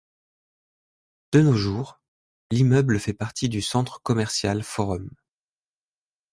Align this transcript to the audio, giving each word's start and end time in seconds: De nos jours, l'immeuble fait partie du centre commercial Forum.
De 1.31 1.41
nos 1.41 1.53
jours, 1.53 2.01
l'immeuble 2.49 2.99
fait 2.99 3.13
partie 3.13 3.49
du 3.49 3.61
centre 3.61 4.01
commercial 4.01 4.63
Forum. 4.63 5.11